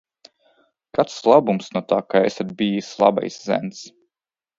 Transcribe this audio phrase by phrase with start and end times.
[0.99, 3.83] Kāds labums no tā, ka esat bijis labais zēns?